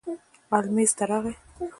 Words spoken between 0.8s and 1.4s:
ته راغی.